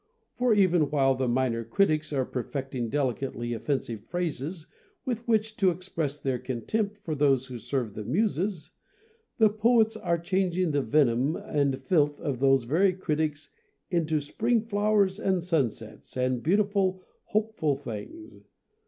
[0.33, 3.37] For, even while the minor critics are perfecting 74 HOW TO BE A POET 75
[3.37, 4.67] delicately offensive phrases
[5.05, 8.71] with which to ex press their contempt for those who serve the Muses,
[9.37, 13.51] the poets are changing the venom and filth of those very critics
[13.91, 18.39] into spring flowers and sunsets, and beautiful, hopeful things.